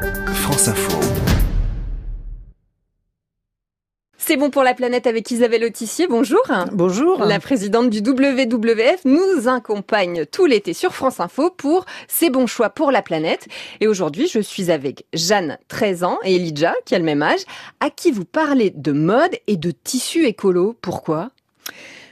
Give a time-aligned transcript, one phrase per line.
[0.00, 0.98] France Info.
[4.16, 6.06] C'est bon pour la planète avec Isabelle Autissier.
[6.06, 6.40] Bonjour.
[6.72, 7.24] Bonjour.
[7.24, 12.70] La présidente du WWF nous accompagne tout l'été sur France Info pour ses bons choix
[12.70, 13.48] pour la planète.
[13.80, 17.40] Et aujourd'hui, je suis avec Jeanne, 13 ans, et Elijah, qui a le même âge,
[17.80, 20.76] à qui vous parlez de mode et de tissu écolo?
[20.80, 21.30] Pourquoi?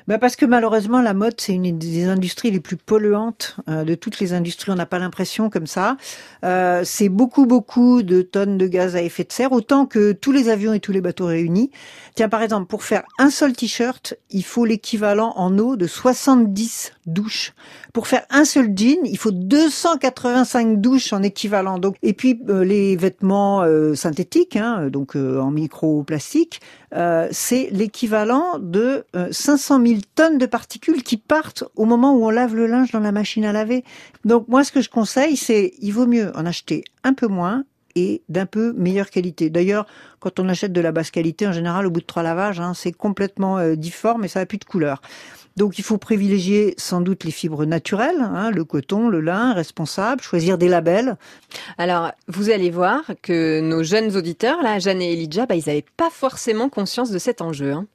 [0.09, 3.95] Bah parce que malheureusement la mode c'est une des industries les plus polluantes euh, de
[3.95, 4.72] toutes les industries.
[4.72, 5.98] On n'a pas l'impression comme ça.
[6.46, 10.32] Euh, c'est beaucoup beaucoup de tonnes de gaz à effet de serre, autant que tous
[10.32, 11.71] les avions et tous les bateaux réunis.
[12.14, 16.93] Tiens par exemple pour faire un seul t-shirt, il faut l'équivalent en eau de 70
[17.04, 17.53] douches.
[17.93, 21.79] Pour faire un seul jean, il faut 285 douches en équivalent.
[21.79, 26.61] Donc et puis euh, les vêtements euh, synthétiques, hein, donc euh, en microplastique,
[27.31, 32.55] c'est l'équivalent de 500 000 tonnes de particules qui partent au moment où on lave
[32.55, 33.84] le linge dans la machine à laver.
[34.25, 37.64] Donc moi, ce que je conseille, c'est il vaut mieux en acheter un peu moins
[37.94, 39.50] et d'un peu meilleure qualité.
[39.50, 39.86] D'ailleurs,
[40.20, 42.75] quand on achète de la basse qualité, en général, au bout de trois lavages, hein,
[42.75, 45.00] c'est complètement euh, difforme et ça n'a plus de couleur.
[45.58, 50.23] Donc il faut privilégier sans doute les fibres naturelles, hein, le coton, le lin, responsable,
[50.23, 51.17] choisir des labels.
[51.78, 55.84] Alors vous allez voir que nos jeunes auditeurs, là, Jeanne et Elijah, bah, ils n'avaient
[55.97, 57.73] pas forcément conscience de cet enjeu.
[57.73, 57.86] Hein.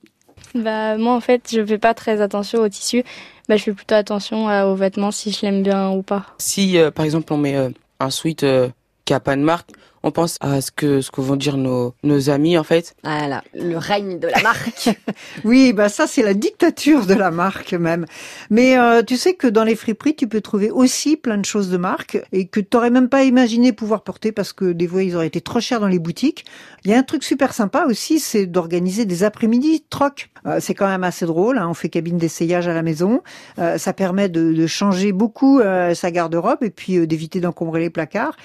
[0.55, 3.03] Bah moi en fait je fais pas très attention au tissu,
[3.49, 6.25] bah je fais plutôt attention aux vêtements si je l'aime bien ou pas.
[6.37, 7.69] Si euh, par exemple on met euh,
[7.99, 8.69] un sweat euh,
[9.05, 9.69] qui a pas de marque,
[10.03, 12.95] on pense à ce que ce que vont dire nos nos amis en fait.
[13.03, 14.89] Voilà, le règne de la marque.
[15.43, 18.05] oui, bah ça c'est la dictature de la marque même.
[18.49, 21.69] Mais euh, tu sais que dans les friperies, tu peux trouver aussi plein de choses
[21.69, 25.03] de marque et que tu n'aurais même pas imaginé pouvoir porter parce que des fois
[25.03, 26.45] ils auraient été trop chers dans les boutiques.
[26.85, 30.29] Il y a un truc super sympa aussi, c'est d'organiser des après-midi troc.
[30.45, 31.57] Euh, c'est quand même assez drôle.
[31.57, 33.21] Hein, on fait cabine d'essayage à la maison.
[33.59, 37.79] Euh, ça permet de, de changer beaucoup euh, sa garde-robe et puis euh, d'éviter d'encombrer
[37.79, 38.35] les placards.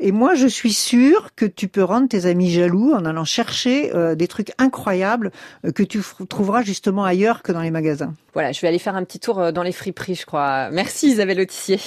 [0.00, 3.94] Et moi, je suis sûre que tu peux rendre tes amis jaloux en allant chercher
[3.94, 5.30] euh, des trucs incroyables
[5.64, 8.14] euh, que tu trouveras justement ailleurs que dans les magasins.
[8.34, 10.70] Voilà, je vais aller faire un petit tour dans les friperies, je crois.
[10.70, 11.80] Merci Isabelle Autissier.